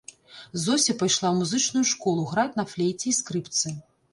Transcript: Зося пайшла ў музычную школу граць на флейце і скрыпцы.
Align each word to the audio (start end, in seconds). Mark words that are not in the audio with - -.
Зося 0.61 0.95
пайшла 1.01 1.27
ў 1.31 1.35
музычную 1.41 1.83
школу 1.91 2.25
граць 2.33 2.57
на 2.61 2.67
флейце 2.73 3.05
і 3.13 3.17
скрыпцы. 3.21 3.67